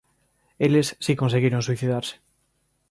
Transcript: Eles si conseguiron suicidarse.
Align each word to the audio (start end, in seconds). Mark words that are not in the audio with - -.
Eles 0.65 0.87
si 1.05 1.13
conseguiron 1.21 1.65
suicidarse. 1.67 2.15